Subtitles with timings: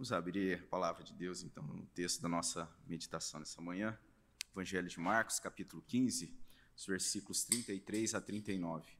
[0.00, 3.98] Vamos abrir a palavra de Deus, então, no texto da nossa meditação nessa manhã.
[4.50, 6.34] Evangelho de Marcos, capítulo 15,
[6.74, 8.90] os versículos 33 a 39.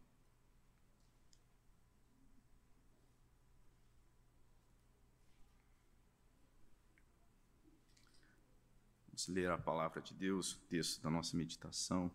[9.07, 12.13] Vamos ler a palavra de Deus, o texto da nossa meditação.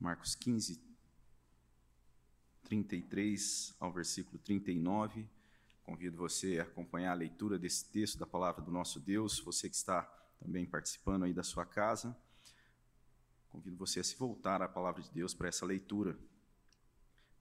[0.00, 0.82] Marcos 15,
[2.64, 5.30] 33 ao versículo 39.
[5.84, 9.76] Convido você a acompanhar a leitura desse texto da palavra do nosso Deus, você que
[9.76, 10.02] está
[10.38, 12.16] também participando aí da sua casa.
[13.48, 16.18] Convido você a se voltar à palavra de Deus para essa leitura.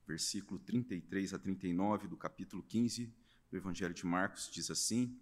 [0.07, 3.13] Versículo 33 a 39 do capítulo 15
[3.51, 5.19] do Evangelho de Marcos diz assim: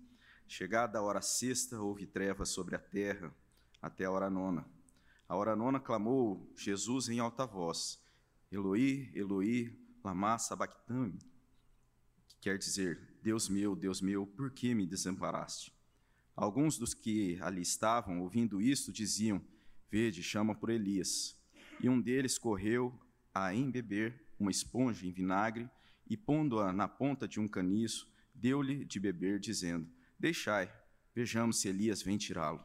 [0.48, 3.34] Chegada a hora sexta, houve trevas sobre a terra
[3.82, 4.66] até a hora nona.
[5.28, 8.02] A hora nona clamou Jesus em alta voz:
[8.50, 11.20] Eloi, Eloi, lama sabachthani,
[12.40, 15.74] que quer dizer: Deus meu, Deus meu, por que me desamparaste?
[16.36, 19.42] Alguns dos que ali estavam, ouvindo isto, diziam:
[19.90, 21.36] Vede, chama por Elias.
[21.82, 22.94] E um deles correu
[23.34, 25.70] a embeber uma esponja em vinagre
[26.08, 30.72] e, pondo-a na ponta de um caniço, deu-lhe de beber, dizendo: Deixai,
[31.14, 32.64] vejamos se Elias vem tirá-lo.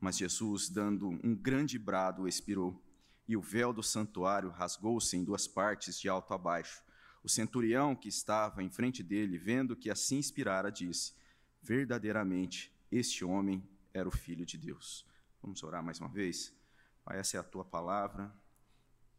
[0.00, 2.84] Mas Jesus, dando um grande brado, expirou,
[3.26, 6.82] e o véu do santuário rasgou-se em duas partes, de alto a baixo.
[7.24, 11.14] O centurião que estava em frente dele, vendo que assim inspirara, disse:
[11.62, 15.06] Verdadeiramente, este homem era o filho de Deus.
[15.42, 16.54] Vamos orar mais uma vez?
[17.02, 18.30] Pai, essa é a tua palavra.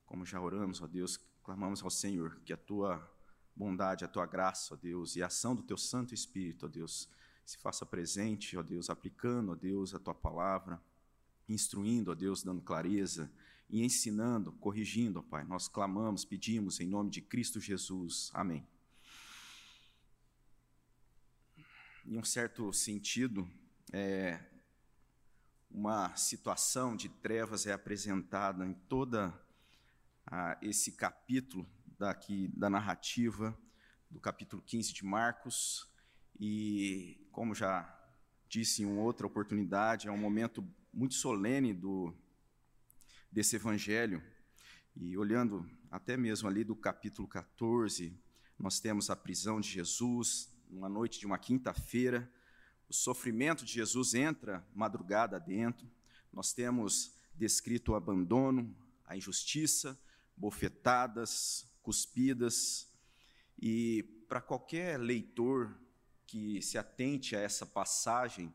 [0.06, 3.12] Como já oramos, ó Deus, clamamos ao Senhor que a tua
[3.56, 7.09] bondade, a tua graça, ó Deus, e a ação do teu Santo Espírito, ó Deus,
[7.44, 10.80] se faça presente, ó Deus, aplicando, ó Deus, a tua palavra,
[11.50, 13.31] instruindo, ó Deus, dando clareza
[13.70, 15.44] e ensinando, corrigindo, Pai.
[15.44, 18.32] Nós clamamos, pedimos em nome de Cristo Jesus.
[18.34, 18.68] Amém.
[22.06, 23.50] Em um certo sentido,
[23.92, 24.40] é,
[25.72, 29.34] uma situação de trevas é apresentada em toda
[30.28, 31.68] ah, esse capítulo
[31.98, 33.58] daqui da narrativa
[34.09, 35.90] do capítulo 15 de Marcos
[36.40, 37.92] e como já
[38.48, 42.14] disse em outra oportunidade, é um momento muito solene do
[43.35, 44.23] desse evangelho.
[44.96, 48.18] E olhando até mesmo ali do capítulo 14,
[48.57, 52.31] nós temos a prisão de Jesus, numa noite de uma quinta-feira.
[52.88, 55.85] O sofrimento de Jesus entra madrugada dentro.
[56.31, 60.00] Nós temos descrito o abandono, a injustiça,
[60.38, 62.90] bofetadas, cuspidas.
[63.62, 65.78] E para qualquer leitor
[66.25, 68.50] que se atente a essa passagem,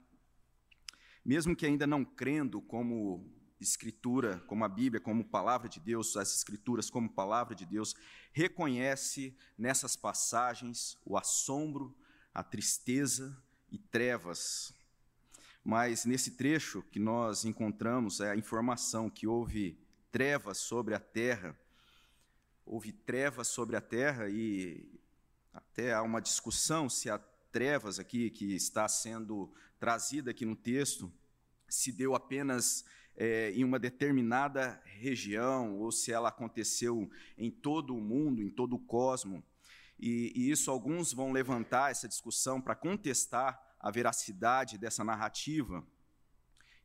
[1.23, 6.35] mesmo que ainda não crendo como Escritura, como a Bíblia, como palavra de Deus, as
[6.35, 7.95] Escrituras como palavra de Deus,
[8.33, 11.97] reconhece nessas passagens o assombro,
[12.33, 13.37] a tristeza
[13.71, 14.73] e trevas.
[15.63, 19.79] Mas nesse trecho que nós encontramos é a informação que houve
[20.11, 21.59] trevas sobre a terra,
[22.65, 24.99] houve trevas sobre a terra e
[25.53, 27.19] até há uma discussão se a
[27.53, 31.13] trevas aqui que está sendo trazida aqui no texto
[31.69, 32.85] se deu apenas
[33.17, 38.75] é, em uma determinada região ou se ela aconteceu em todo o mundo, em todo
[38.75, 39.43] o cosmo.
[39.99, 45.87] E, e isso alguns vão levantar essa discussão para contestar a veracidade dessa narrativa.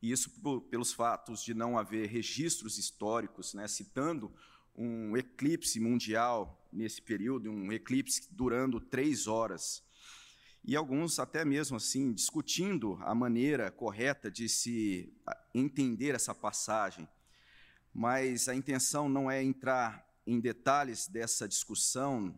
[0.01, 0.29] E isso
[0.69, 4.33] pelos fatos de não haver registros históricos, né, citando
[4.75, 9.83] um eclipse mundial nesse período, um eclipse durando três horas
[10.67, 15.13] e alguns até mesmo assim discutindo a maneira correta de se
[15.53, 17.07] entender essa passagem.
[17.93, 22.35] Mas a intenção não é entrar em detalhes dessa discussão,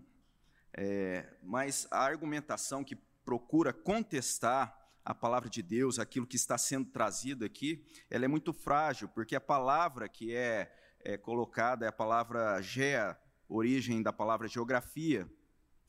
[0.73, 6.89] é, mas a argumentação que procura contestar a palavra de Deus, aquilo que está sendo
[6.91, 11.93] trazido aqui, ela é muito frágil, porque a palavra que é, é colocada é a
[11.93, 13.17] palavra gea,
[13.47, 15.25] origem da palavra geografia,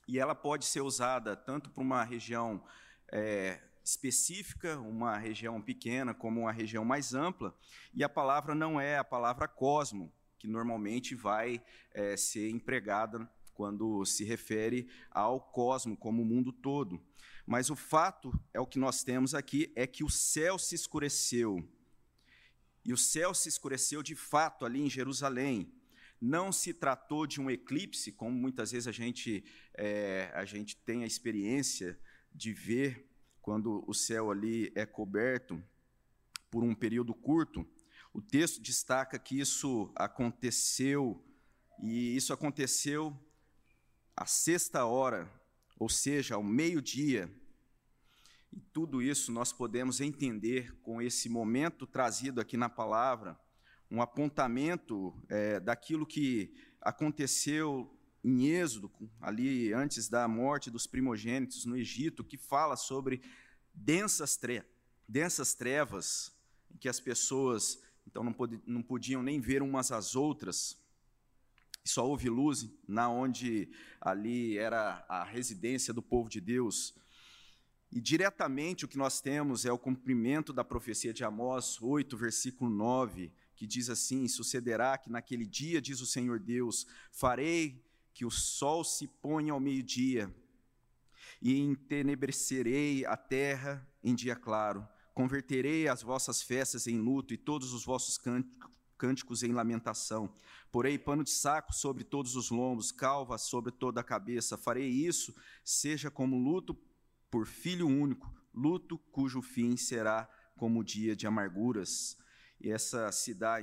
[0.09, 2.65] e ela pode ser usada tanto para uma região
[3.13, 7.55] é, específica, uma região pequena, como uma região mais ampla,
[7.93, 11.63] e a palavra não é a palavra cosmo, que normalmente vai
[11.93, 17.05] é, ser empregada quando se refere ao cosmo como o mundo todo.
[17.47, 21.69] Mas o fato é o que nós temos aqui é que o céu se escureceu.
[22.85, 25.71] E o céu se escureceu de fato ali em Jerusalém
[26.21, 29.45] não se tratou de um eclipse, como muitas vezes a gente,
[29.75, 31.99] é, a gente tem a experiência
[32.35, 33.09] de ver
[33.41, 35.63] quando o céu ali é coberto
[36.51, 37.67] por um período curto.
[38.13, 41.25] O texto destaca que isso aconteceu,
[41.83, 43.17] e isso aconteceu
[44.17, 45.33] à sexta hora,
[45.79, 47.33] ou seja, ao meio-dia.
[48.53, 53.39] E tudo isso nós podemos entender com esse momento trazido aqui na palavra,
[53.91, 58.91] um apontamento é, daquilo que aconteceu em Êxodo,
[59.21, 63.23] ali antes da morte dos primogênitos no Egito, que fala sobre
[63.73, 64.63] densas, tre
[65.09, 66.33] densas trevas,
[66.71, 70.79] em que as pessoas então não, pod não podiam nem ver umas às outras,
[71.85, 73.71] só houve luz na onde
[74.01, 76.95] ali era a residência do povo de Deus.
[77.91, 82.71] E diretamente o que nós temos é o cumprimento da profecia de Amós 8, versículo
[82.71, 87.85] 9, que diz assim: Sucederá que naquele dia, diz o Senhor Deus, farei
[88.15, 90.33] que o sol se ponha ao meio-dia,
[91.43, 94.87] e entenebrecerei a terra em dia claro.
[95.13, 98.17] Converterei as vossas festas em luto e todos os vossos
[98.97, 100.33] cânticos em lamentação.
[100.71, 104.57] Porei pano de saco sobre todos os lombos, calva sobre toda a cabeça.
[104.57, 105.35] Farei isso,
[105.65, 106.79] seja como luto
[107.29, 112.17] por filho único, luto cujo fim será como dia de amarguras.
[112.61, 113.61] E essa se dá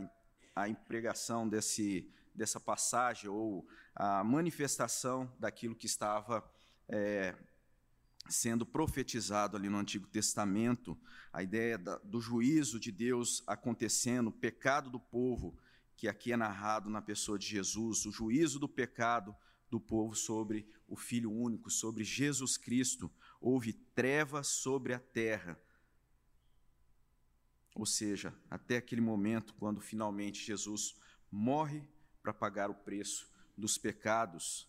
[0.56, 6.44] a empregação desse, dessa passagem ou a manifestação daquilo que estava
[6.88, 7.36] é,
[8.30, 10.98] sendo profetizado ali no Antigo Testamento,
[11.32, 15.58] a ideia da, do juízo de Deus acontecendo, o pecado do povo,
[15.96, 19.36] que aqui é narrado na pessoa de Jesus, o juízo do pecado
[19.70, 23.12] do povo sobre o Filho único, sobre Jesus Cristo.
[23.40, 25.60] Houve trevas sobre a terra.
[27.76, 30.96] Ou seja, até aquele momento, quando finalmente Jesus
[31.30, 31.86] morre
[32.24, 34.68] para pagar o preço dos pecados.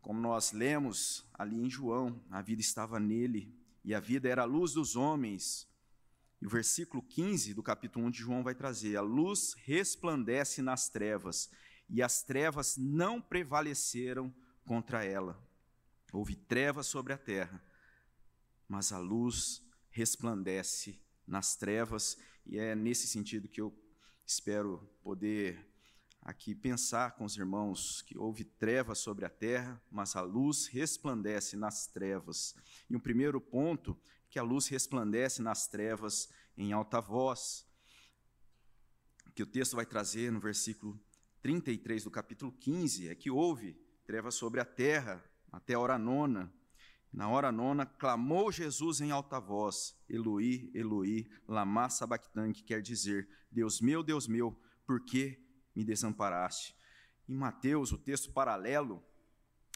[0.00, 4.46] Como nós lemos ali em João, a vida estava nele e a vida era a
[4.46, 5.68] luz dos homens.
[6.42, 10.88] E o versículo 15 do capítulo 1 de João vai trazer: A luz resplandece nas
[10.88, 11.50] trevas,
[11.88, 15.40] e as trevas não prevaleceram contra ela.
[16.12, 17.62] Houve trevas sobre a terra,
[18.68, 22.16] mas a luz resplandece nas trevas,
[22.46, 23.72] e é nesse sentido que eu
[24.24, 25.66] espero poder
[26.22, 31.56] aqui pensar com os irmãos que houve trevas sobre a terra, mas a luz resplandece
[31.56, 32.54] nas trevas.
[32.88, 33.98] E um primeiro ponto,
[34.28, 37.66] que a luz resplandece nas trevas em alta voz,
[39.34, 41.00] que o texto vai trazer no versículo
[41.40, 46.52] 33 do capítulo 15, é que houve trevas sobre a terra até a hora nona.
[47.12, 53.28] Na hora nona, clamou Jesus em alta voz, Eloi, Eloi, lama sabachthani, que quer dizer,
[53.50, 55.42] Deus meu, Deus meu, por que
[55.74, 56.76] me desamparaste.
[57.28, 59.02] Em Mateus, o texto paralelo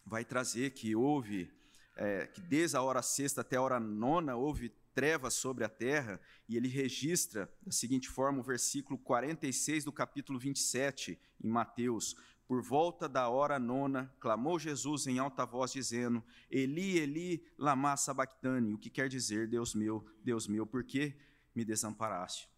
[0.05, 1.51] vai trazer que houve,
[1.97, 6.21] é, que desde a hora sexta até a hora nona houve trevas sobre a terra,
[6.49, 12.15] e ele registra da seguinte forma o versículo 46 do capítulo 27 em Mateus.
[12.53, 18.75] Por volta da hora nona, clamou Jesus em alta voz, dizendo: Eli, Eli, lama sabachthani,
[18.75, 21.17] o que quer dizer, Deus meu, Deus meu, por que
[21.55, 22.51] me desamparaste?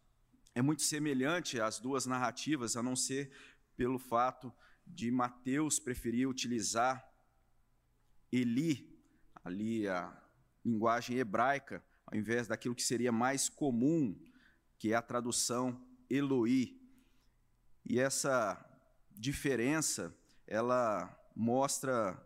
[0.53, 3.31] é muito semelhante às duas narrativas, a não ser
[3.77, 4.53] pelo fato
[4.85, 7.09] de Mateus preferir utilizar
[8.33, 9.01] Eli,
[9.45, 10.13] ali a
[10.65, 14.21] linguagem hebraica, ao invés daquilo que seria mais comum,
[14.77, 15.81] que é a tradução
[16.11, 16.81] Eloi.
[17.85, 18.64] E essa
[19.15, 20.15] diferença,
[20.47, 22.21] ela mostra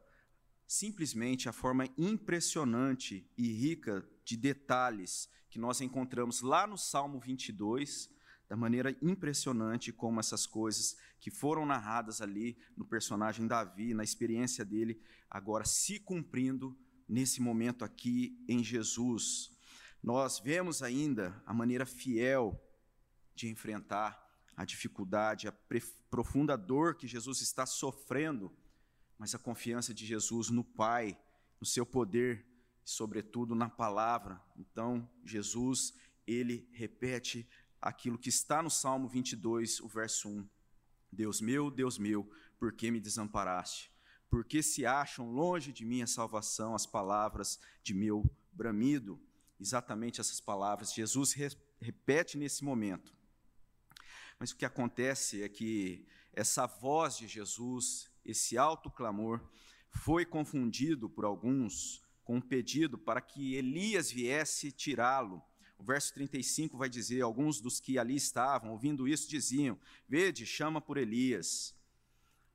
[0.66, 8.10] simplesmente a forma impressionante e rica de detalhes que nós encontramos lá no Salmo 22,
[8.48, 14.64] da maneira impressionante como essas coisas que foram narradas ali no personagem Davi, na experiência
[14.64, 16.78] dele, agora se cumprindo
[17.08, 19.50] nesse momento aqui em Jesus.
[20.02, 22.62] Nós vemos ainda a maneira fiel
[23.34, 24.27] de enfrentar
[24.58, 25.54] a dificuldade, a
[26.10, 28.52] profunda dor que Jesus está sofrendo,
[29.16, 31.16] mas a confiança de Jesus no Pai,
[31.60, 32.44] no seu poder,
[32.84, 34.42] sobretudo na palavra.
[34.56, 35.94] Então, Jesus,
[36.26, 37.48] ele repete
[37.80, 40.48] aquilo que está no Salmo 22, o verso 1.
[41.12, 43.92] Deus meu, Deus meu, por que me desamparaste?
[44.28, 49.20] Por que se acham longe de mim a salvação, as palavras de meu bramido?
[49.60, 51.32] Exatamente essas palavras Jesus
[51.78, 53.16] repete nesse momento.
[54.38, 59.40] Mas o que acontece é que essa voz de Jesus, esse alto clamor,
[59.90, 65.42] foi confundido por alguns com um pedido para que Elias viesse tirá-lo
[65.78, 69.78] o verso 35 vai dizer: Alguns dos que ali estavam, ouvindo isso, diziam:
[70.08, 71.74] Vede, chama por Elias.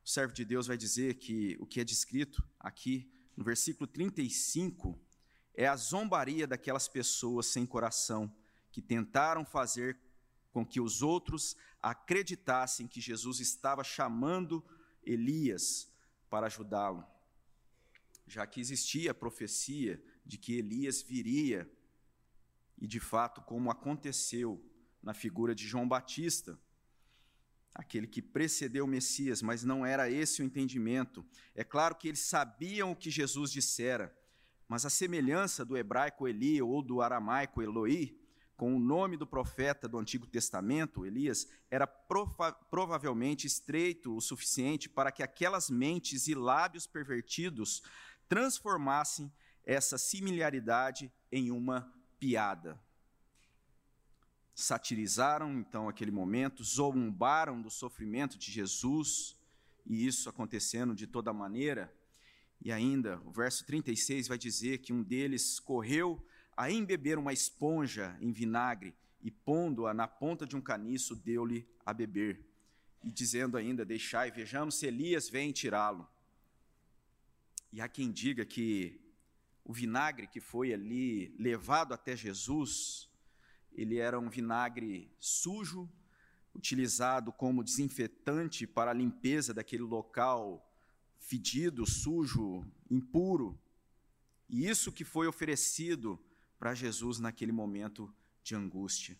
[0.03, 4.99] O servo de Deus vai dizer que o que é descrito aqui no versículo 35
[5.55, 8.31] é a zombaria daquelas pessoas sem coração
[8.69, 9.97] que tentaram fazer
[10.53, 14.63] com que os outros acreditassem que Jesus estava chamando
[15.03, 15.91] Elias
[16.29, 17.05] para ajudá-lo,
[18.27, 21.69] já que existia a profecia de que Elias viria
[22.77, 24.63] e de fato como aconteceu
[25.01, 26.57] na figura de João Batista,
[27.73, 31.25] aquele que precedeu o Messias, mas não era esse o entendimento.
[31.55, 34.15] É claro que eles sabiam o que Jesus dissera,
[34.67, 38.17] mas a semelhança do hebraico Eli ou do aramaico Eloi,
[38.55, 44.87] com o nome do profeta do Antigo Testamento, Elias, era prova provavelmente estreito o suficiente
[44.87, 47.81] para que aquelas mentes e lábios pervertidos
[48.29, 49.31] transformassem
[49.65, 52.79] essa similaridade em uma piada.
[54.53, 59.35] Satirizaram então aquele momento, zombaram do sofrimento de Jesus,
[59.85, 61.93] e isso acontecendo de toda maneira.
[62.61, 66.23] E ainda, o verso 36 vai dizer que um deles correu
[66.55, 71.93] a embeber uma esponja em vinagre e, pondo-a na ponta de um caniço, deu-lhe a
[71.93, 72.45] beber.
[73.03, 76.07] E dizendo ainda: Deixai, vejamos se Elias vem tirá-lo.
[77.71, 79.01] E há quem diga que
[79.65, 83.09] o vinagre que foi ali levado até Jesus,
[83.71, 85.89] ele era um vinagre sujo,
[86.53, 90.69] utilizado como desinfetante para a limpeza daquele local
[91.17, 93.59] fedido, sujo, impuro.
[94.47, 96.19] E isso que foi oferecido
[96.63, 98.09] para Jesus naquele momento
[98.41, 99.19] de angústia.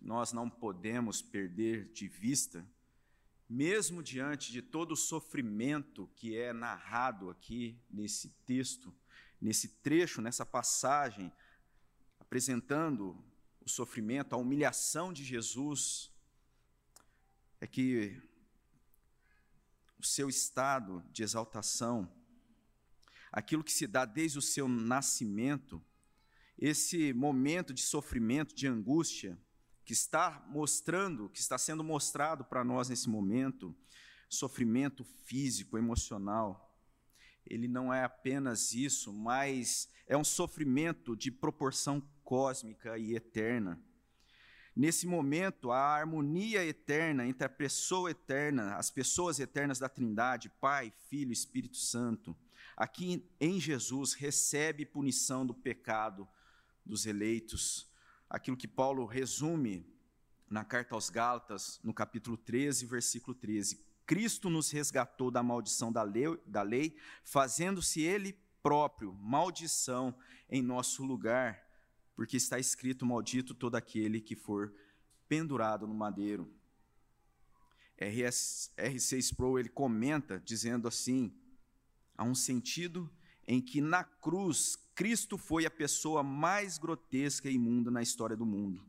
[0.00, 2.66] Nós não podemos perder de vista
[3.46, 8.90] mesmo diante de todo o sofrimento que é narrado aqui nesse texto,
[9.38, 11.30] nesse trecho, nessa passagem,
[12.18, 13.22] apresentando
[13.60, 16.10] o sofrimento, a humilhação de Jesus,
[17.60, 18.18] é que
[19.98, 22.10] o seu estado de exaltação,
[23.32, 25.82] aquilo que se dá desde o seu nascimento,
[26.58, 29.38] esse momento de sofrimento, de angústia,
[29.84, 33.74] que está mostrando, que está sendo mostrado para nós nesse momento,
[34.28, 36.66] sofrimento físico, emocional,
[37.46, 43.80] ele não é apenas isso, mas é um sofrimento de proporção cósmica e eterna.
[44.74, 50.92] Nesse momento, a harmonia eterna entre a pessoa eterna, as pessoas eternas da Trindade, Pai,
[51.08, 52.36] Filho, Espírito Santo,
[52.76, 56.28] aqui em Jesus recebe punição do pecado
[56.84, 57.90] dos eleitos,
[58.28, 59.86] aquilo que Paulo resume
[60.48, 63.84] na carta aos Gálatas, no capítulo 13, versículo 13.
[64.06, 70.16] Cristo nos resgatou da maldição da lei, da lei fazendo-se Ele próprio maldição
[70.48, 71.64] em nosso lugar,
[72.14, 74.72] porque está escrito: Maldito todo aquele que for
[75.28, 76.52] pendurado no madeiro.
[77.98, 81.34] RS, R6 Pro ele comenta dizendo assim:
[82.16, 83.10] há um sentido
[83.46, 88.46] em que na cruz Cristo foi a pessoa mais grotesca e imunda na história do
[88.46, 88.84] mundo.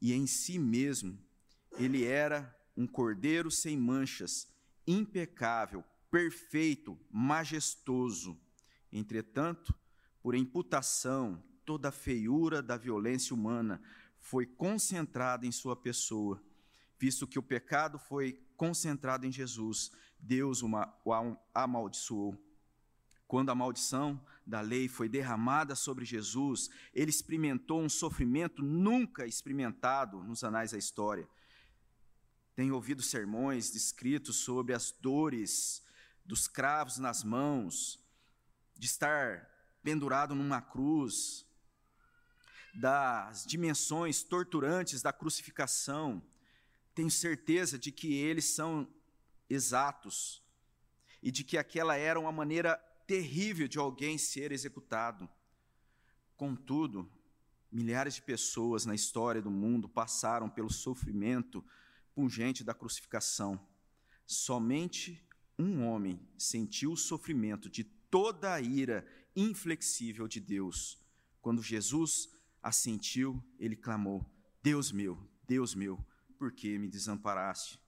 [0.00, 1.18] E em si mesmo,
[1.78, 4.48] ele era um cordeiro sem manchas,
[4.86, 8.38] impecável, perfeito, majestoso.
[8.92, 9.74] Entretanto,
[10.22, 13.80] por imputação, toda a feiura da violência humana
[14.18, 16.42] foi concentrada em sua pessoa,
[16.98, 20.68] visto que o pecado foi concentrado em Jesus, Deus o
[21.54, 22.36] amaldiçoou.
[23.26, 30.22] Quando a maldição da lei foi derramada sobre Jesus, ele experimentou um sofrimento nunca experimentado
[30.22, 31.28] nos anais da história.
[32.54, 35.82] Tenho ouvido sermões descritos sobre as dores
[36.24, 37.98] dos cravos nas mãos,
[38.74, 39.48] de estar
[39.82, 41.44] pendurado numa cruz,
[42.74, 46.22] das dimensões torturantes da crucificação.
[46.94, 48.86] Tenho certeza de que eles são
[49.48, 50.42] exatos
[51.22, 52.76] e de que aquela era uma maneira
[53.06, 55.28] terrível de alguém ser executado.
[56.36, 57.10] Contudo,
[57.70, 61.64] milhares de pessoas na história do mundo passaram pelo sofrimento
[62.14, 63.60] pungente da crucificação.
[64.26, 65.24] Somente
[65.58, 70.98] um homem sentiu o sofrimento de toda a ira inflexível de Deus.
[71.40, 72.28] Quando Jesus
[72.62, 74.24] assentiu, ele clamou:
[74.62, 76.04] Deus meu, Deus meu,
[76.38, 77.80] por que me desamparaste?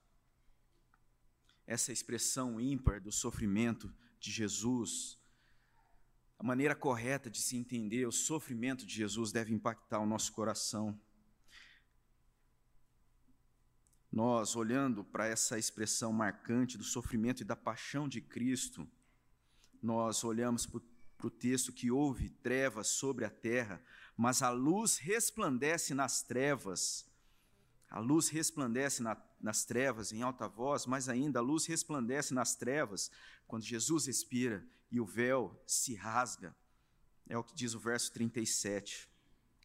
[1.69, 5.19] Essa expressão ímpar do sofrimento de Jesus,
[6.39, 10.99] a maneira correta de se entender o sofrimento de Jesus deve impactar o nosso coração.
[14.11, 18.89] Nós, olhando para essa expressão marcante do sofrimento e da paixão de Cristo,
[19.83, 20.81] nós olhamos para
[21.27, 23.85] o texto que houve trevas sobre a terra,
[24.17, 27.07] mas a luz resplandece nas trevas.
[27.91, 32.55] A luz resplandece na, nas trevas em alta voz, mas ainda a luz resplandece nas
[32.55, 33.11] trevas
[33.47, 36.55] quando Jesus expira e o véu se rasga.
[37.29, 39.09] É o que diz o verso 37.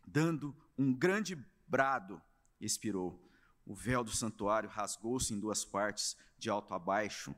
[0.05, 1.35] Dando um grande
[1.67, 2.21] brado,
[2.59, 3.21] expirou.
[3.65, 7.35] O véu do santuário rasgou-se em duas partes, de alto a baixo.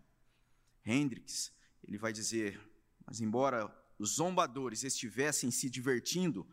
[0.84, 1.52] Hendricks,
[1.84, 2.60] ele vai dizer,
[3.06, 3.74] mas embora
[4.04, 6.46] zombadores estivessem se divertindo,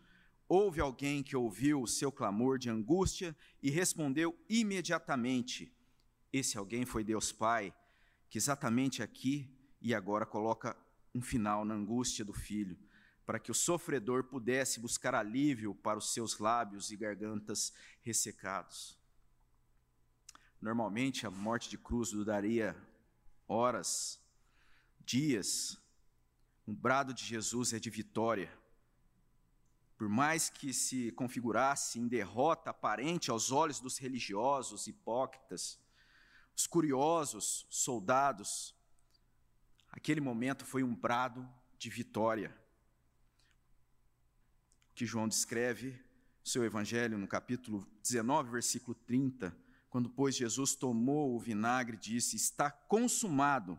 [0.55, 5.75] houve alguém que ouviu o seu clamor de angústia e respondeu imediatamente.
[6.31, 7.75] Esse alguém foi Deus Pai,
[8.29, 10.77] que exatamente aqui e agora coloca
[11.15, 12.79] um final na angústia do filho,
[13.25, 19.01] para que o sofredor pudesse buscar alívio para os seus lábios e gargantas ressecados.
[20.61, 22.77] Normalmente a morte de cruz duraria
[23.49, 24.21] horas,
[25.01, 25.79] dias.
[26.69, 28.61] Um brado de Jesus é de vitória.
[30.03, 35.79] Por mais que se configurasse em derrota aparente aos olhos dos religiosos hipócritas,
[36.57, 38.75] os curiosos soldados,
[39.93, 42.53] aquele momento foi um brado de vitória.
[44.93, 49.57] Que João descreve no seu evangelho no capítulo 19, versículo 30,
[49.89, 53.79] quando pois Jesus tomou o vinagre, disse: "Está consumado".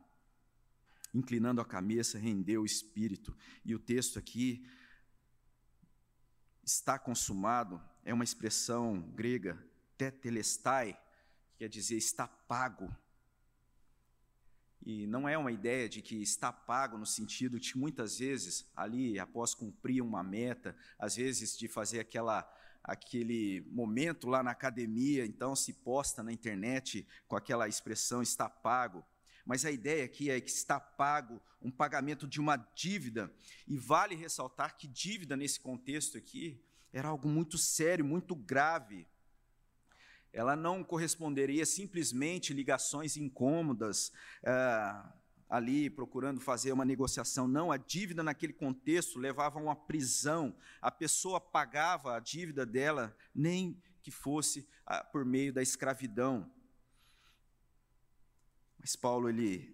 [1.14, 3.36] Inclinando a cabeça, rendeu o espírito.
[3.66, 4.66] E o texto aqui
[6.64, 9.58] está consumado é uma expressão grega
[9.98, 11.00] tetelestai,
[11.58, 12.94] quer dizer está pago.
[14.86, 18.70] E não é uma ideia de que está pago no sentido de que muitas vezes,
[18.76, 22.50] ali, após cumprir uma meta, às vezes de fazer aquela
[22.84, 29.06] aquele momento lá na academia, então se posta na internet com aquela expressão está pago.
[29.46, 33.34] Mas a ideia aqui é que está pago um pagamento de uma dívida,
[33.68, 39.08] e vale ressaltar que dívida nesse contexto aqui era algo muito sério, muito grave
[40.34, 44.12] ela não corresponderia simplesmente ligações incômodas,
[44.44, 45.04] é,
[45.48, 47.48] ali procurando fazer uma negociação.
[47.48, 50.56] Não, a dívida naquele contexto levava a uma prisão.
[50.82, 56.52] A pessoa pagava a dívida dela, nem que fosse ah, por meio da escravidão.
[58.84, 59.74] Mas Paulo ele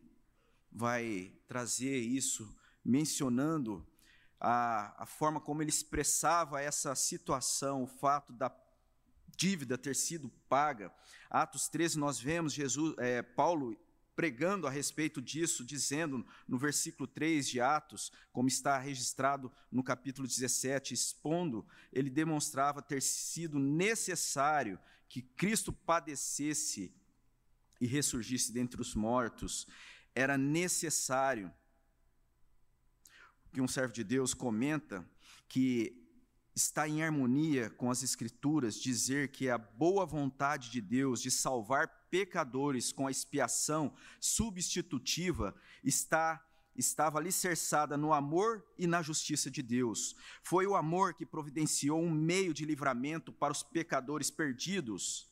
[0.71, 3.83] vai trazer isso mencionando
[4.39, 8.55] a, a forma como ele expressava essa situação, o fato da
[9.35, 10.93] dívida ter sido paga.
[11.27, 13.75] Atos 13, nós vemos Jesus, é, Paulo
[14.15, 20.27] pregando a respeito disso, dizendo no versículo 3 de Atos, como está registrado no capítulo
[20.27, 26.93] 17, expondo, ele demonstrava ter sido necessário que Cristo padecesse
[27.79, 29.67] e ressurgisse dentre os mortos.
[30.13, 31.51] Era necessário
[33.51, 35.07] que um servo de Deus comenta
[35.47, 35.95] que
[36.55, 41.87] está em harmonia com as Escrituras dizer que a boa vontade de Deus de salvar
[42.09, 50.15] pecadores com a expiação substitutiva está estava alicerçada no amor e na justiça de Deus.
[50.41, 55.29] Foi o amor que providenciou um meio de livramento para os pecadores perdidos,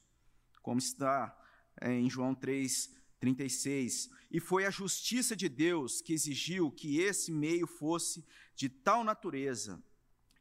[0.62, 1.47] como está é,
[1.82, 4.10] em João 3, 36.
[4.30, 9.82] E foi a justiça de Deus que exigiu que esse meio fosse de tal natureza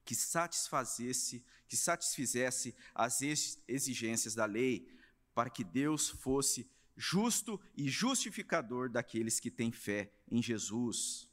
[0.05, 3.21] que satisfazesse, que satisfizesse as
[3.67, 4.89] exigências da lei,
[5.35, 11.29] para que Deus fosse justo e justificador daqueles que têm fé em Jesus.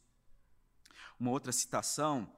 [1.19, 2.35] Uma outra citação,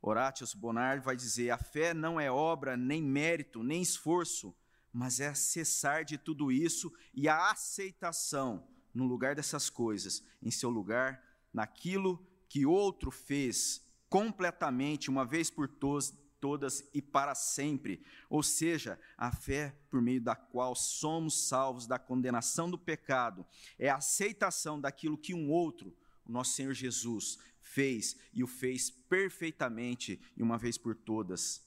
[0.00, 4.54] Horatius Bonard vai dizer: a fé não é obra, nem mérito, nem esforço,
[4.94, 10.70] mas é cessar de tudo isso e a aceitação no lugar dessas coisas, em seu
[10.70, 11.20] lugar,
[11.52, 18.06] naquilo que outro fez completamente, uma vez por todas e para sempre.
[18.30, 23.44] Ou seja, a fé por meio da qual somos salvos da condenação do pecado
[23.76, 25.92] é a aceitação daquilo que um outro,
[26.24, 31.66] o nosso Senhor Jesus, fez e o fez perfeitamente e uma vez por todas.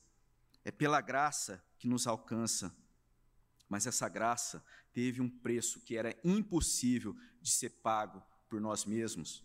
[0.64, 2.74] É pela graça que nos alcança.
[3.70, 9.44] Mas essa graça teve um preço que era impossível de ser pago por nós mesmos.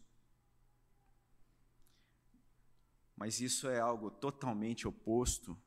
[3.17, 5.61] Mas isso é algo totalmente oposto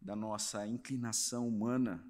[0.00, 2.04] da nossa inclinação humana.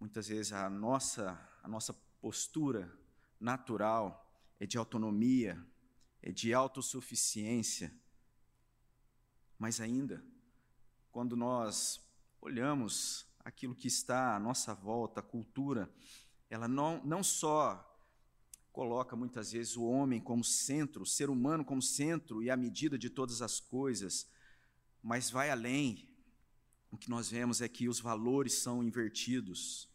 [0.00, 2.92] Muitas vezes a nossa, a nossa postura
[3.38, 5.64] natural é de autonomia,
[6.20, 7.92] é de autossuficiência.
[9.58, 10.24] Mas ainda,
[11.10, 12.00] quando nós
[12.40, 15.92] olhamos aquilo que está à nossa volta, a cultura,
[16.48, 17.88] ela não, não só
[18.72, 22.98] coloca muitas vezes o homem como centro, o ser humano como centro e a medida
[22.98, 24.26] de todas as coisas,
[25.02, 26.08] mas vai além.
[26.90, 29.88] O que nós vemos é que os valores são invertidos.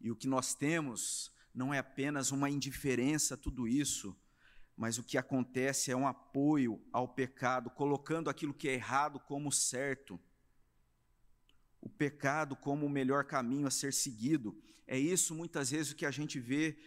[0.00, 4.16] E o que nós temos não é apenas uma indiferença a tudo isso,
[4.76, 9.52] mas o que acontece é um apoio ao pecado, colocando aquilo que é errado como
[9.52, 10.18] certo.
[11.80, 14.60] O pecado como o melhor caminho a ser seguido.
[14.86, 16.78] É isso muitas vezes o que a gente vê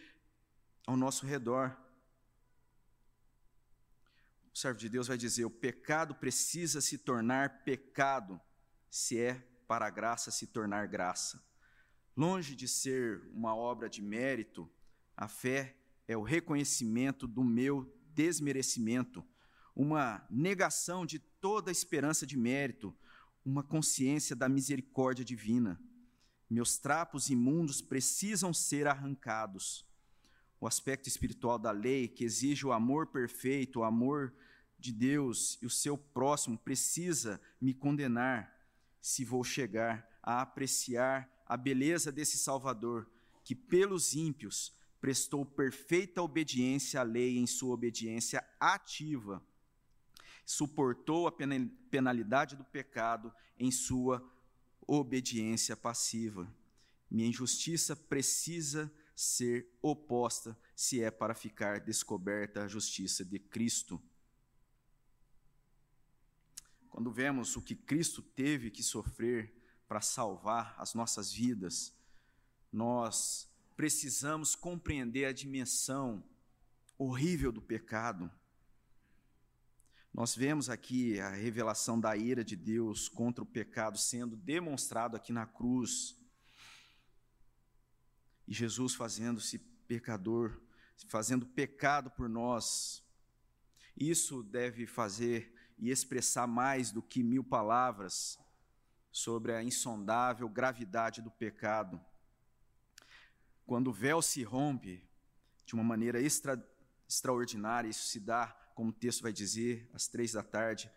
[0.86, 1.76] ao nosso redor.
[4.52, 8.40] o servo de Deus vai dizer: o pecado precisa se tornar pecado,
[8.88, 9.34] se é
[9.66, 11.42] para a graça se tornar graça.
[12.16, 14.70] Longe de ser uma obra de mérito,
[15.16, 15.76] a fé
[16.06, 19.26] é o reconhecimento do meu desmerecimento,
[19.74, 22.96] uma negação de toda esperança de mérito,
[23.44, 25.80] uma consciência da misericórdia divina.
[26.48, 29.84] Meus trapos imundos precisam ser arrancados.
[30.60, 34.32] O aspecto espiritual da lei, que exige o amor perfeito, o amor
[34.78, 38.54] de Deus e o seu próximo, precisa me condenar
[39.00, 43.10] se vou chegar a apreciar a beleza desse Salvador,
[43.42, 49.42] que pelos ímpios prestou perfeita obediência à lei em sua obediência ativa,
[50.44, 51.32] suportou a
[51.90, 54.22] penalidade do pecado em sua
[54.86, 56.52] obediência passiva.
[57.10, 64.02] Minha injustiça precisa ser oposta se é para ficar descoberta a justiça de Cristo.
[66.90, 69.54] Quando vemos o que Cristo teve que sofrer
[69.88, 71.92] para salvar as nossas vidas,
[72.72, 76.24] nós precisamos compreender a dimensão
[76.98, 78.30] horrível do pecado.
[80.14, 85.32] Nós vemos aqui a revelação da ira de Deus contra o pecado sendo demonstrado aqui
[85.32, 86.16] na cruz.
[88.46, 90.62] E Jesus fazendo-se pecador,
[91.08, 93.02] fazendo pecado por nós.
[93.96, 98.38] Isso deve fazer e expressar mais do que mil palavras
[99.10, 102.00] sobre a insondável gravidade do pecado.
[103.66, 105.04] Quando o véu se rompe
[105.66, 106.64] de uma maneira extra,
[107.08, 110.90] extraordinária, isso se dá, como o texto vai dizer, às três da tarde,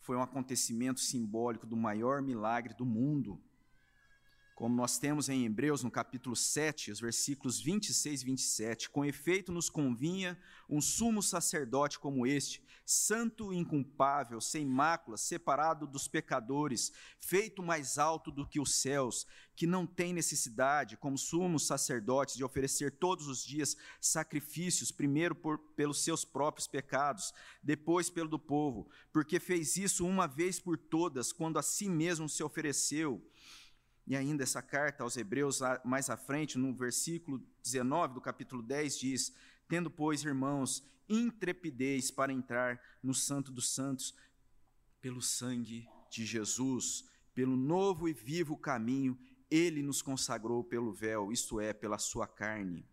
[0.00, 3.42] foi um acontecimento simbólico do maior milagre do mundo
[4.60, 9.50] como nós temos em Hebreus, no capítulo 7, os versículos 26 e 27, com efeito
[9.50, 16.92] nos convinha um sumo sacerdote como este, santo e inculpável, sem mácula, separado dos pecadores,
[17.18, 22.44] feito mais alto do que os céus, que não tem necessidade, como sumos sacerdotes, de
[22.44, 28.90] oferecer todos os dias sacrifícios, primeiro por, pelos seus próprios pecados, depois pelo do povo,
[29.10, 33.26] porque fez isso uma vez por todas, quando a si mesmo se ofereceu
[34.06, 38.98] e ainda essa carta aos Hebreus, mais à frente, no versículo 19 do capítulo 10,
[38.98, 39.34] diz:
[39.68, 44.14] Tendo, pois, irmãos, intrepidez para entrar no Santo dos Santos,
[45.00, 49.18] pelo sangue de Jesus, pelo novo e vivo caminho,
[49.50, 52.86] ele nos consagrou pelo véu, isto é, pela sua carne.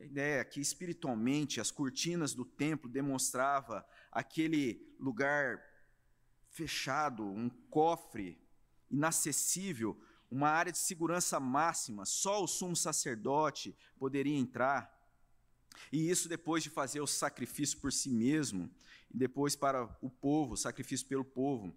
[0.00, 5.60] a ideia é que espiritualmente as cortinas do templo demonstrava aquele lugar
[6.50, 8.40] fechado, um cofre
[8.90, 10.00] inacessível
[10.30, 14.94] uma área de segurança máxima, só o sumo sacerdote poderia entrar.
[15.92, 18.70] E isso depois de fazer o sacrifício por si mesmo,
[19.10, 21.74] e depois para o povo, o sacrifício pelo povo.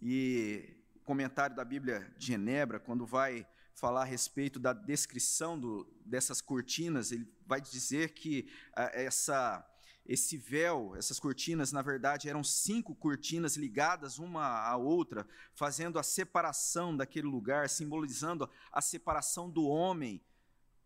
[0.00, 5.86] E o comentário da Bíblia de Genebra, quando vai falar a respeito da descrição do,
[6.04, 9.64] dessas cortinas, ele vai dizer que ah, essa
[10.08, 16.02] esse véu, essas cortinas, na verdade, eram cinco cortinas ligadas uma à outra, fazendo a
[16.02, 20.22] separação daquele lugar, simbolizando a separação do homem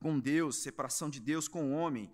[0.01, 2.11] com Deus, separação de Deus com o homem,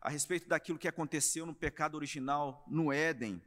[0.00, 3.42] a respeito daquilo que aconteceu no pecado original no Éden.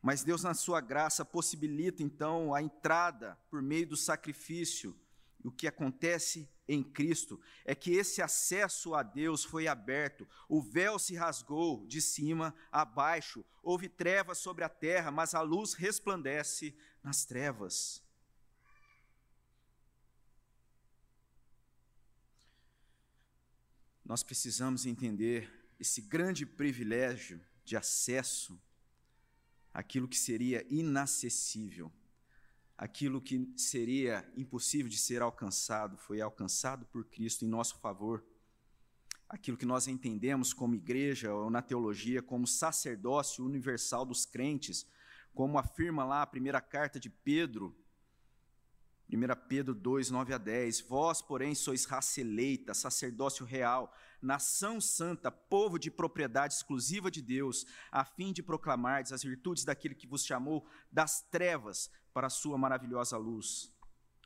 [0.00, 4.96] Mas Deus, na sua graça, possibilita então a entrada por meio do sacrifício.
[5.44, 10.98] O que acontece em Cristo é que esse acesso a Deus foi aberto, o véu
[10.98, 16.74] se rasgou de cima a baixo, houve trevas sobre a terra, mas a luz resplandece
[17.02, 18.02] nas trevas.
[24.04, 28.60] Nós precisamos entender esse grande privilégio de acesso
[29.72, 31.90] àquilo que seria inacessível
[32.82, 38.24] aquilo que seria impossível de ser alcançado foi alcançado por Cristo em nosso favor.
[39.28, 44.84] Aquilo que nós entendemos como igreja ou na teologia como sacerdócio universal dos crentes,
[45.32, 47.72] como afirma lá a primeira carta de Pedro,
[49.10, 50.80] 1 Pedro 2, 9 a 10.
[50.82, 57.66] Vós, porém, sois raça eleita, sacerdócio real, nação santa, povo de propriedade exclusiva de Deus,
[57.90, 62.56] a fim de proclamar as virtudes daquele que vos chamou das trevas para a sua
[62.56, 63.72] maravilhosa luz.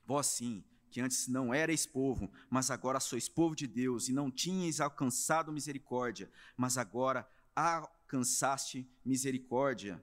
[0.04, 4.30] Vós sim, que antes não erais povo, mas agora sois povo de Deus, e não
[4.30, 10.02] tinhais alcançado misericórdia, mas agora alcançaste misericórdia.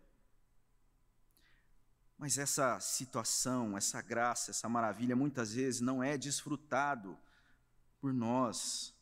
[2.17, 7.17] Mas essa situação, essa graça, essa maravilha, muitas vezes não é desfrutado
[7.99, 8.93] por nós.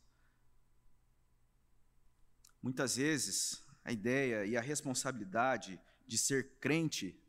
[2.61, 7.19] Muitas vezes a ideia e a responsabilidade de ser crente,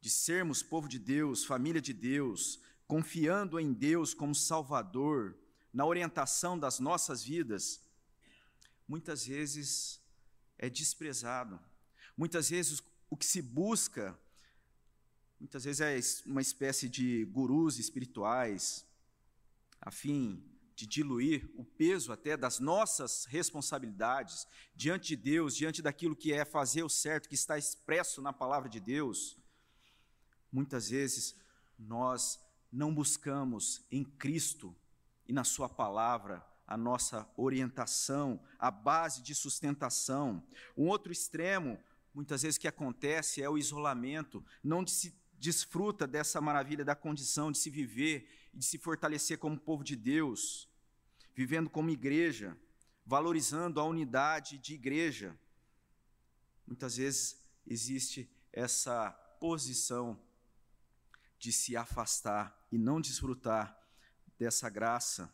[0.00, 5.36] de sermos povo de Deus, família de Deus, confiando em Deus como Salvador,
[5.72, 7.80] na orientação das nossas vidas,
[8.86, 10.00] muitas vezes
[10.58, 11.58] é desprezado.
[12.16, 14.18] Muitas vezes o que se busca,
[15.42, 15.80] muitas vezes
[16.24, 18.86] é uma espécie de gurus espirituais,
[19.80, 20.40] a fim
[20.72, 26.44] de diluir o peso até das nossas responsabilidades diante de Deus, diante daquilo que é
[26.44, 29.36] fazer o certo, que está expresso na palavra de Deus.
[30.52, 31.34] Muitas vezes
[31.76, 32.38] nós
[32.70, 34.72] não buscamos em Cristo
[35.26, 40.40] e na Sua palavra a nossa orientação, a base de sustentação.
[40.76, 41.80] Um outro extremo,
[42.14, 47.58] muitas vezes, que acontece é o isolamento, não se desfruta dessa maravilha da condição de
[47.58, 50.68] se viver e de se fortalecer como povo de Deus,
[51.34, 52.56] vivendo como igreja,
[53.04, 55.36] valorizando a unidade de igreja.
[56.64, 60.16] Muitas vezes existe essa posição
[61.40, 63.76] de se afastar e não desfrutar
[64.38, 65.28] dessa graça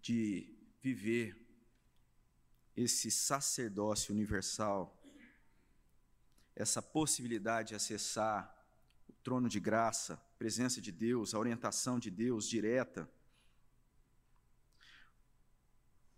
[0.00, 1.36] de viver
[2.76, 4.96] esse sacerdócio universal,
[6.54, 8.56] essa possibilidade de acessar
[9.28, 13.06] trono de graça, presença de Deus, a orientação de Deus direta.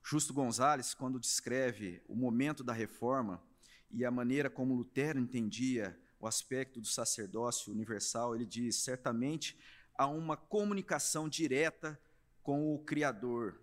[0.01, 3.43] Justo Gonzalez, quando descreve o momento da reforma
[3.91, 9.59] e a maneira como Lutero entendia o aspecto do sacerdócio universal, ele diz: certamente
[9.99, 12.01] há uma comunicação direta
[12.45, 13.61] com o Criador.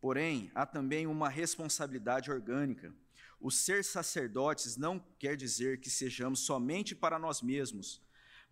[0.00, 2.94] Porém, há também uma responsabilidade orgânica.
[3.38, 8.02] O ser sacerdotes não quer dizer que sejamos somente para nós mesmos,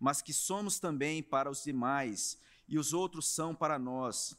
[0.03, 2.37] mas que somos também para os demais,
[2.67, 4.37] e os outros são para nós.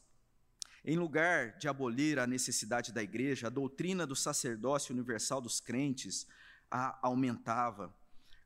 [0.83, 6.27] Em lugar de abolir a necessidade da igreja, a doutrina do sacerdócio universal dos crentes
[6.69, 7.91] a aumentava.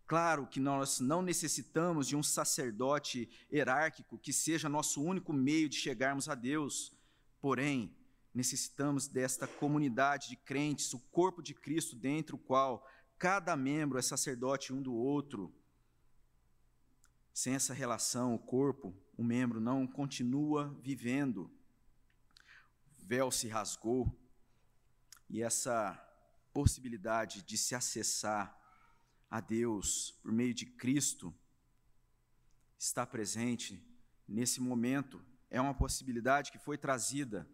[0.08, 5.76] Claro que nós não necessitamos de um sacerdote hierárquico que seja nosso único meio de
[5.76, 6.94] chegarmos a Deus.
[7.42, 7.94] Porém,
[8.34, 14.02] necessitamos desta comunidade de crentes, o corpo de Cristo, dentro do qual cada membro é
[14.02, 15.54] sacerdote um do outro.
[17.42, 21.50] Sem essa relação, o corpo, o membro, não continua vivendo.
[23.02, 24.14] O véu se rasgou
[25.30, 25.98] e essa
[26.52, 28.60] possibilidade de se acessar
[29.32, 31.34] a Deus por meio de Cristo
[32.78, 33.82] está presente
[34.28, 35.26] nesse momento.
[35.50, 37.50] É uma possibilidade que foi trazida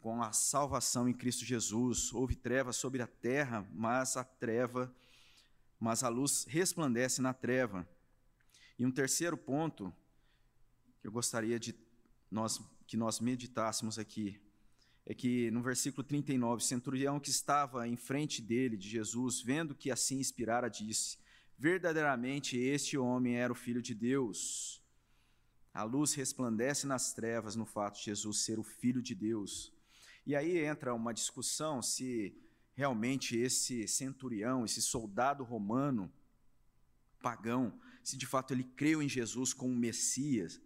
[0.00, 2.14] com a salvação em Cristo Jesus.
[2.14, 4.90] Houve treva sobre a terra, mas a treva,
[5.78, 7.86] mas a luz resplandece na treva.
[8.82, 9.94] E um terceiro ponto
[11.00, 11.72] que eu gostaria de
[12.28, 14.40] nós que nós meditássemos aqui
[15.06, 19.72] é que no versículo 39, o centurião que estava em frente dele, de Jesus, vendo
[19.72, 21.16] que assim inspirara, disse:
[21.56, 24.82] Verdadeiramente este homem era o filho de Deus.
[25.72, 29.72] A luz resplandece nas trevas no fato de Jesus ser o filho de Deus.
[30.26, 32.36] E aí entra uma discussão se
[32.74, 36.12] realmente esse centurião, esse soldado romano,
[37.22, 40.60] pagão, se de fato ele creu em Jesus como Messias,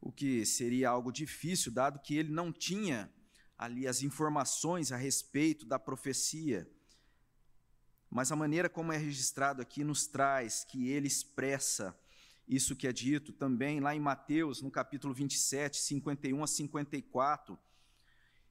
[0.00, 3.12] o que seria algo difícil, dado que ele não tinha
[3.56, 6.70] ali as informações a respeito da profecia.
[8.08, 11.98] Mas a maneira como é registrado aqui nos traz que ele expressa
[12.48, 17.58] isso que é dito também lá em Mateus, no capítulo 27, 51 a 54.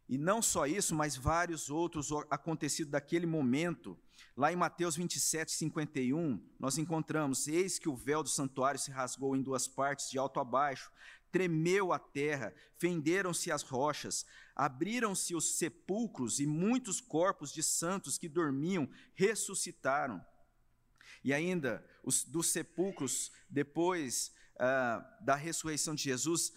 [0.09, 3.99] E não só isso, mas vários outros acontecidos daquele momento.
[4.35, 9.35] Lá em Mateus 27, 51, nós encontramos: Eis que o véu do santuário se rasgou
[9.35, 10.91] em duas partes, de alto a baixo,
[11.31, 18.29] tremeu a terra, fenderam-se as rochas, abriram-se os sepulcros e muitos corpos de santos que
[18.29, 20.23] dormiam ressuscitaram.
[21.23, 26.53] E ainda, os, dos sepulcros, depois ah, da ressurreição de Jesus,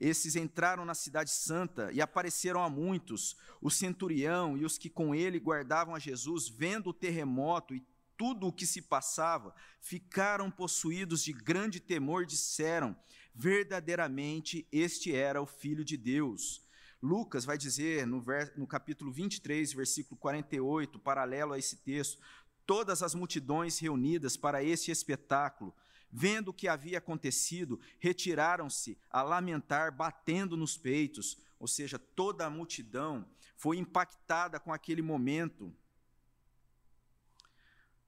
[0.00, 3.36] esses entraram na cidade santa e apareceram a muitos.
[3.60, 7.84] O centurião e os que com ele guardavam a Jesus, vendo o terremoto e
[8.16, 12.96] tudo o que se passava, ficaram possuídos de grande temor e disseram:
[13.34, 16.66] verdadeiramente este era o Filho de Deus.
[17.00, 18.24] Lucas vai dizer no,
[18.56, 22.18] no capítulo 23, versículo 48, paralelo a esse texto,
[22.66, 25.72] todas as multidões reunidas para este espetáculo,
[26.10, 32.50] vendo o que havia acontecido, retiraram-se a lamentar, batendo nos peitos, ou seja, toda a
[32.50, 35.74] multidão foi impactada com aquele momento.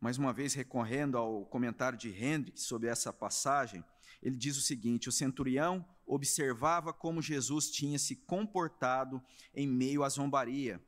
[0.00, 3.84] Mais uma vez, recorrendo ao comentário de Hendrick sobre essa passagem,
[4.22, 9.22] ele diz o seguinte: o centurião observava como Jesus tinha se comportado
[9.54, 10.82] em meio à zombaria.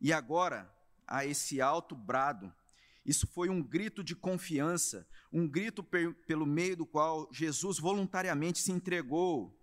[0.00, 0.72] E agora,
[1.06, 2.52] a esse alto brado.
[3.04, 8.70] Isso foi um grito de confiança, um grito pelo meio do qual Jesus voluntariamente se
[8.70, 9.58] entregou.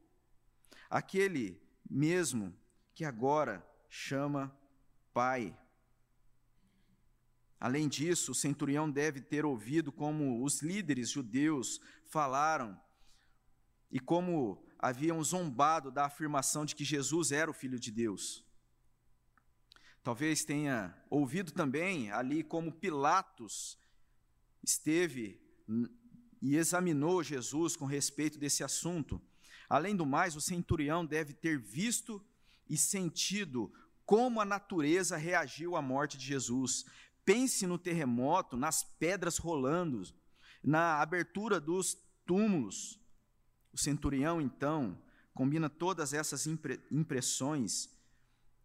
[0.89, 2.53] Aquele mesmo
[2.93, 4.55] que agora chama
[5.13, 5.57] Pai.
[7.59, 12.79] Além disso, o centurião deve ter ouvido como os líderes judeus falaram
[13.91, 18.45] e como haviam zombado da afirmação de que Jesus era o Filho de Deus.
[20.03, 23.77] Talvez tenha ouvido também ali como Pilatos
[24.63, 25.41] esteve
[26.41, 29.21] e examinou Jesus com respeito desse assunto.
[29.69, 32.23] Além do mais, o centurião deve ter visto
[32.69, 33.71] e sentido
[34.05, 36.85] como a natureza reagiu à morte de Jesus.
[37.25, 40.01] Pense no terremoto, nas pedras rolando,
[40.63, 42.99] na abertura dos túmulos.
[43.71, 44.97] O centurião, então,
[45.33, 46.47] combina todas essas
[46.89, 47.98] impressões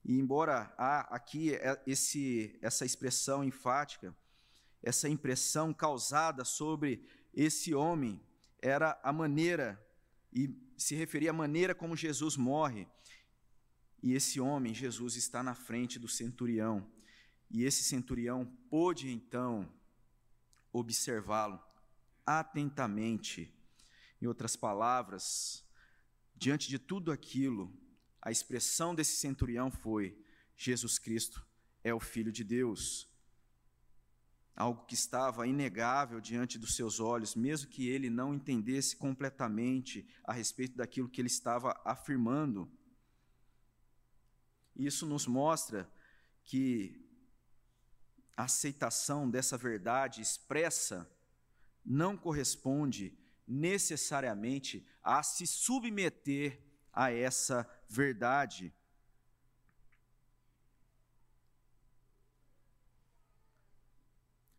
[0.04, 4.14] e embora há aqui é, esse, essa expressão enfática,
[4.82, 8.20] essa impressão causada sobre esse homem
[8.60, 9.82] era a maneira,
[10.32, 12.86] e se referia à maneira como Jesus morre.
[14.02, 16.86] E esse homem, Jesus, está na frente do centurião.
[17.50, 19.72] E esse centurião pôde então
[20.72, 21.62] observá-lo
[22.26, 23.50] atentamente.
[24.20, 25.64] Em outras palavras,
[26.36, 27.72] diante de tudo aquilo,
[28.24, 30.18] a expressão desse centurião foi:
[30.56, 31.46] Jesus Cristo
[31.84, 33.06] é o Filho de Deus.
[34.56, 40.32] Algo que estava inegável diante dos seus olhos, mesmo que ele não entendesse completamente a
[40.32, 42.70] respeito daquilo que ele estava afirmando.
[44.74, 45.92] Isso nos mostra
[46.44, 47.04] que
[48.36, 51.10] a aceitação dessa verdade expressa
[51.84, 56.63] não corresponde necessariamente a se submeter
[56.94, 58.72] a essa verdade.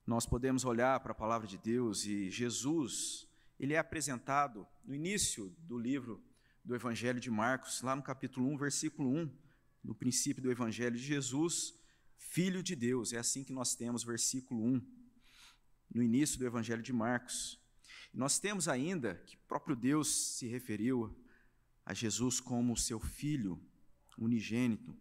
[0.05, 3.27] Nós podemos olhar para a palavra de Deus e Jesus,
[3.59, 6.23] ele é apresentado no início do livro
[6.63, 9.31] do Evangelho de Marcos, lá no capítulo 1, versículo 1,
[9.83, 11.73] no princípio do Evangelho de Jesus,
[12.17, 14.81] Filho de Deus, é assim que nós temos versículo 1,
[15.93, 17.59] no início do Evangelho de Marcos.
[18.13, 21.15] Nós temos ainda que próprio Deus se referiu
[21.85, 23.61] a Jesus como seu filho
[24.17, 24.95] unigênito.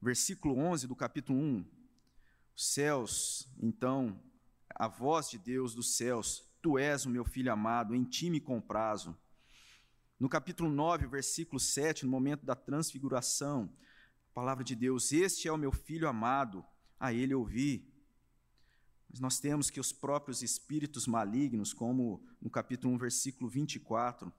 [0.00, 1.64] Versículo 11 do capítulo 1.
[2.54, 4.20] Os céus, então,
[4.74, 8.40] a voz de Deus dos céus, tu és o meu filho amado, em ti me
[8.40, 9.16] comprazo.
[10.20, 13.74] No capítulo 9, versículo 7, no momento da transfiguração,
[14.30, 16.64] a palavra de Deus, este é o meu filho amado,
[17.00, 17.90] a ele ouvi.
[19.08, 24.32] Mas nós temos que os próprios espíritos malignos, como no capítulo 1, versículo 24,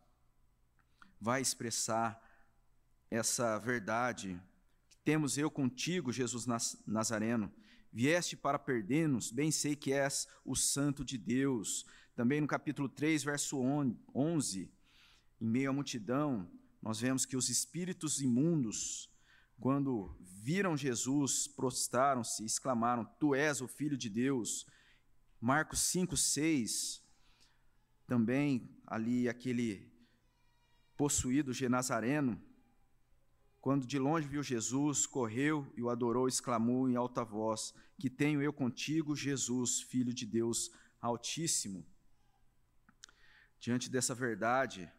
[1.23, 2.21] vai expressar
[3.09, 4.37] essa verdade.
[5.05, 6.45] Temos eu contigo, Jesus
[6.85, 7.49] Nazareno.
[7.93, 11.85] Vieste para perder-nos, bem sei que és o Santo de Deus.
[12.13, 13.57] Também no capítulo 3, verso
[14.13, 14.69] 11,
[15.39, 19.09] em meio à multidão, nós vemos que os espíritos imundos,
[19.61, 24.67] quando viram Jesus, prostraram-se, exclamaram: Tu és o Filho de Deus.
[25.39, 27.01] Marcos 5, 6,
[28.07, 29.92] também ali aquele
[30.95, 32.41] possuído genazareno,
[33.63, 38.41] quando de longe viu Jesus, correu e o adorou, exclamou em alta voz: Que tenho
[38.41, 41.85] eu contigo, Jesus, filho de Deus Altíssimo.
[43.61, 44.91] Diante dessa verdade,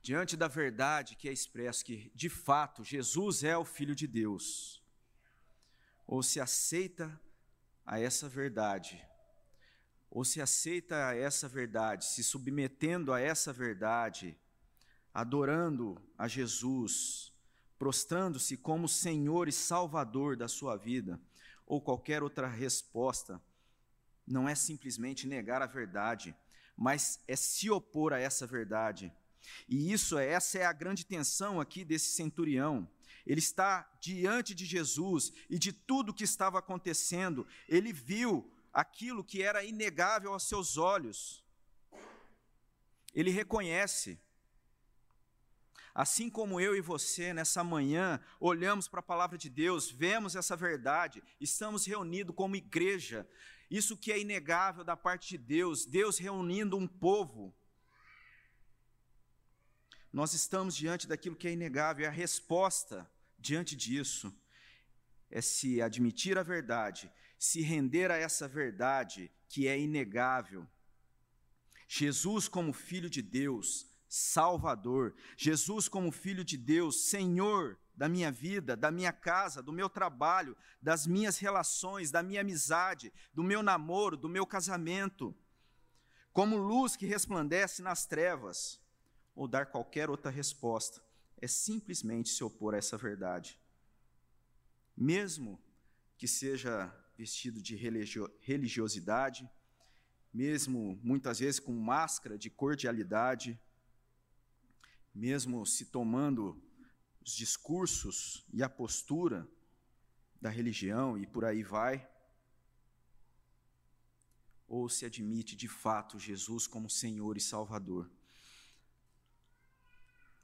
[0.00, 4.80] diante da verdade que é expresso que, de fato, Jesus é o Filho de Deus,
[6.06, 7.20] ou se aceita
[7.84, 9.04] a essa verdade,
[10.08, 14.38] ou se aceita a essa verdade, se submetendo a essa verdade,
[15.16, 17.32] adorando a Jesus,
[17.78, 21.18] prostrando-se como Senhor e Salvador da sua vida,
[21.64, 23.42] ou qualquer outra resposta,
[24.26, 26.36] não é simplesmente negar a verdade,
[26.76, 29.10] mas é se opor a essa verdade.
[29.66, 32.86] E isso é, essa é a grande tensão aqui desse centurião.
[33.26, 39.42] Ele está diante de Jesus e de tudo que estava acontecendo, ele viu aquilo que
[39.42, 41.42] era inegável aos seus olhos.
[43.14, 44.20] Ele reconhece
[45.98, 50.54] Assim como eu e você, nessa manhã, olhamos para a palavra de Deus, vemos essa
[50.54, 53.26] verdade, estamos reunidos como igreja,
[53.70, 57.56] isso que é inegável da parte de Deus, Deus reunindo um povo.
[60.12, 64.30] Nós estamos diante daquilo que é inegável, e a resposta diante disso
[65.30, 70.68] é se admitir a verdade, se render a essa verdade que é inegável.
[71.88, 78.74] Jesus, como Filho de Deus, Salvador, Jesus como Filho de Deus, Senhor da minha vida,
[78.74, 84.16] da minha casa, do meu trabalho, das minhas relações, da minha amizade, do meu namoro,
[84.16, 85.34] do meu casamento,
[86.32, 88.80] como luz que resplandece nas trevas,
[89.34, 91.02] ou dar qualquer outra resposta,
[91.38, 93.60] é simplesmente se opor a essa verdade.
[94.96, 95.62] Mesmo
[96.16, 99.48] que seja vestido de religio religiosidade,
[100.32, 103.58] mesmo muitas vezes com máscara de cordialidade,
[105.16, 106.62] mesmo se tomando
[107.24, 109.48] os discursos e a postura
[110.40, 112.06] da religião e por aí vai,
[114.68, 118.10] ou se admite de fato Jesus como Senhor e Salvador.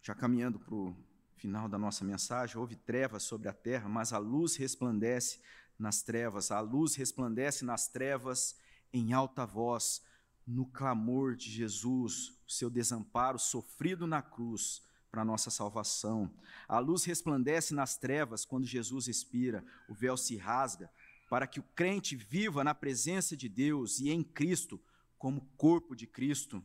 [0.00, 0.96] Já caminhando para o
[1.36, 5.40] final da nossa mensagem, houve trevas sobre a terra, mas a luz resplandece
[5.78, 8.56] nas trevas, a luz resplandece nas trevas
[8.92, 10.02] em alta voz,
[10.46, 16.32] no clamor de Jesus, o seu desamparo sofrido na cruz para nossa salvação.
[16.66, 20.90] A luz resplandece nas trevas quando Jesus expira, o véu se rasga,
[21.28, 24.80] para que o crente viva na presença de Deus e em Cristo,
[25.18, 26.64] como corpo de Cristo.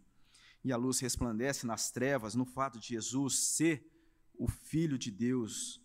[0.64, 3.86] E a luz resplandece nas trevas no fato de Jesus ser
[4.38, 5.82] o Filho de Deus.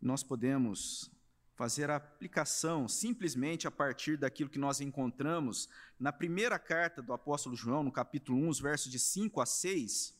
[0.00, 1.10] Nós podemos
[1.60, 7.54] fazer a aplicação simplesmente a partir daquilo que nós encontramos na primeira carta do apóstolo
[7.54, 10.16] João, no capítulo 1, os versos de 5 a 6,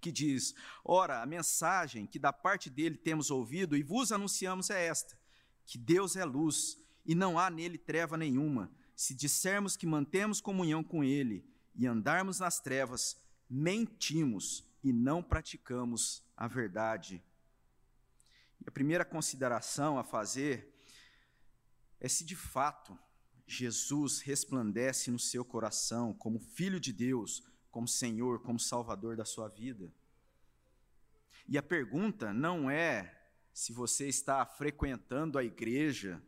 [0.00, 0.52] que diz:
[0.84, 5.16] Ora, a mensagem que da parte dele temos ouvido e vos anunciamos é esta:
[5.64, 8.68] que Deus é luz e não há nele treva nenhuma.
[8.96, 13.16] Se dissermos que mantemos comunhão com ele e andarmos nas trevas,
[13.48, 17.22] mentimos e não praticamos a verdade.
[18.64, 20.74] E a primeira consideração a fazer
[22.00, 22.98] é se de fato
[23.46, 29.48] Jesus resplandece no seu coração como Filho de Deus, como Senhor, como Salvador da sua
[29.48, 29.92] vida.
[31.46, 33.20] E a pergunta não é
[33.52, 36.22] se você está frequentando a igreja,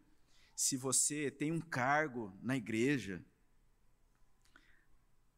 [0.55, 3.25] se você tem um cargo na igreja,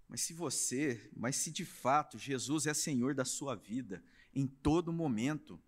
[0.09, 4.03] mas se você, mas se de fato Jesus é Senhor da sua vida
[4.35, 5.61] em todo momento,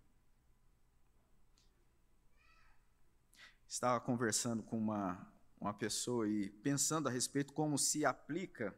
[3.71, 8.77] estava conversando com uma, uma pessoa e pensando a respeito como se aplica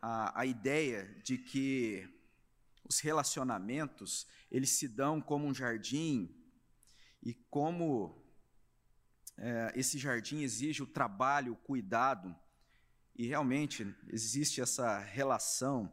[0.00, 2.08] a, a ideia de que
[2.88, 6.32] os relacionamentos eles se dão como um jardim
[7.20, 8.24] e como
[9.36, 12.32] é, esse jardim exige o trabalho, o cuidado.
[13.16, 15.92] E realmente existe essa relação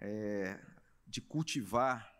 [0.00, 0.60] é,
[1.06, 2.12] de cultivar,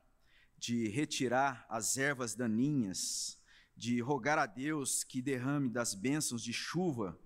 [0.56, 3.42] de retirar as ervas daninhas,
[3.76, 7.18] de rogar a Deus que derrame das bênçãos de chuva.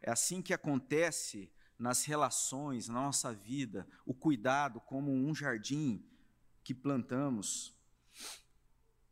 [0.00, 6.04] É assim que acontece nas relações, na nossa vida, o cuidado como um jardim
[6.64, 7.74] que plantamos.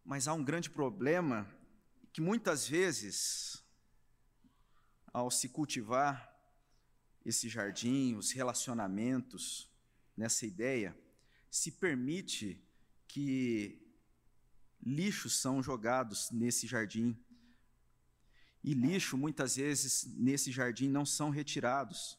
[0.05, 1.49] Mas há um grande problema
[2.13, 3.63] que muitas vezes,
[5.13, 6.33] ao se cultivar
[7.25, 9.71] esse jardim, os relacionamentos,
[10.17, 10.97] nessa ideia,
[11.51, 12.63] se permite
[13.09, 13.84] que
[14.85, 17.17] lixos são jogados nesse jardim.
[18.63, 22.19] E lixo, muitas vezes, nesse jardim não são retirados.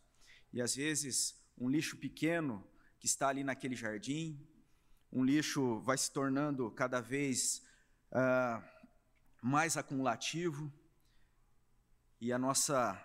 [0.52, 2.66] E às vezes, um lixo pequeno
[3.00, 4.40] que está ali naquele jardim,
[5.12, 7.62] um lixo vai se tornando cada vez
[8.12, 8.64] uh,
[9.42, 10.72] mais acumulativo,
[12.20, 13.00] e a nossa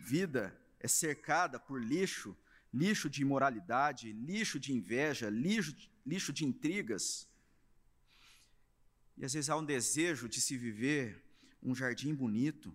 [0.00, 2.36] vida é cercada por lixo,
[2.72, 5.74] lixo de imoralidade, lixo de inveja, lixo,
[6.06, 7.29] lixo de intrigas,
[9.20, 11.22] e às vezes há um desejo de se viver
[11.62, 12.74] um jardim bonito,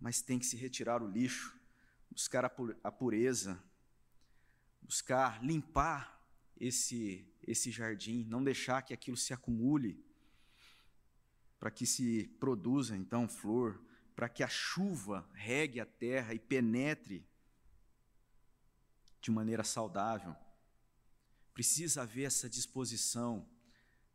[0.00, 1.54] mas tem que se retirar o lixo,
[2.10, 3.62] buscar a pureza,
[4.80, 6.18] buscar limpar
[6.58, 10.02] esse, esse jardim, não deixar que aquilo se acumule,
[11.58, 13.78] para que se produza então flor,
[14.16, 17.28] para que a chuva regue a terra e penetre
[19.20, 20.34] de maneira saudável.
[21.52, 23.46] Precisa haver essa disposição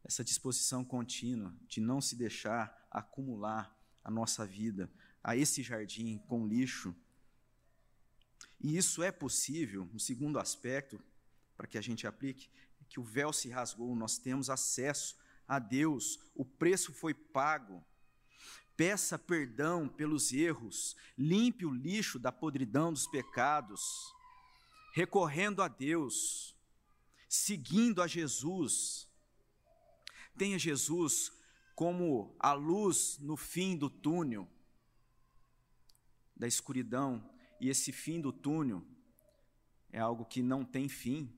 [0.09, 3.71] essa disposição contínua de não se deixar acumular
[4.03, 4.91] a nossa vida
[5.23, 6.95] a esse jardim com lixo.
[8.59, 10.99] E isso é possível, um segundo aspecto,
[11.55, 12.49] para que a gente aplique,
[12.81, 15.15] é que o véu se rasgou, nós temos acesso
[15.47, 17.85] a Deus, o preço foi pago.
[18.75, 24.11] Peça perdão pelos erros, limpe o lixo da podridão dos pecados,
[24.95, 26.55] recorrendo a Deus,
[27.27, 29.07] seguindo a Jesus,
[30.39, 31.33] Tenha Jesus
[31.75, 34.49] como a luz no fim do túnel
[36.33, 37.29] da escuridão,
[37.59, 38.81] e esse fim do túnel
[39.91, 41.37] é algo que não tem fim,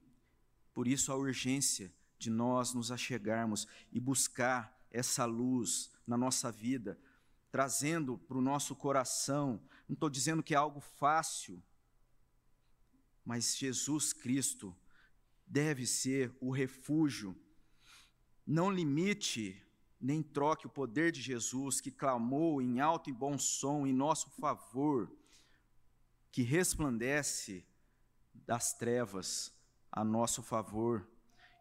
[0.74, 6.99] Por isso a urgência de nós nos achegarmos e buscar essa luz na nossa vida,
[7.49, 9.62] trazendo para o nosso coração.
[9.89, 11.62] Não estou dizendo que é algo fácil,
[13.26, 14.76] mas Jesus Cristo
[15.45, 17.36] deve ser o refúgio.
[18.52, 19.64] Não limite
[19.97, 24.30] nem troque o poder de Jesus que clamou em alto e bom som em nosso
[24.32, 25.10] favor,
[26.34, 27.66] que resplandece
[28.34, 29.54] das trevas
[29.89, 31.08] a nosso favor.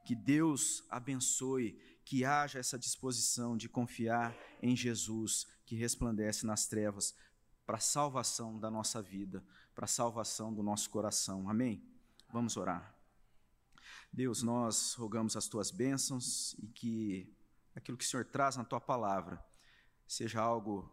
[0.04, 7.14] Que Deus abençoe, que haja essa disposição de confiar em Jesus, que resplandece nas trevas,
[7.64, 9.44] para a salvação da nossa vida,
[9.76, 11.48] para a salvação do nosso coração.
[11.48, 11.80] Amém?
[12.32, 12.99] Vamos orar.
[14.12, 17.32] Deus, nós rogamos as tuas bênçãos e que
[17.74, 19.42] aquilo que o Senhor traz na tua palavra
[20.06, 20.92] seja algo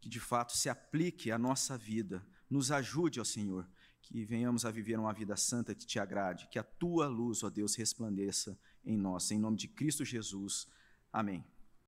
[0.00, 2.24] que de fato se aplique à nossa vida.
[2.48, 3.68] Nos ajude, ó Senhor,
[4.00, 7.50] que venhamos a viver uma vida santa que te agrade, que a tua luz, ó
[7.50, 9.30] Deus, resplandeça em nós.
[9.30, 10.68] Em nome de Cristo Jesus.
[11.12, 11.44] Amém.